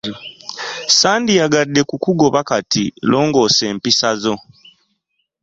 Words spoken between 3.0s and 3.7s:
longoosa